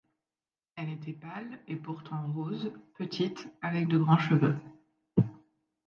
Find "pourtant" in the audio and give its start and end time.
1.75-2.25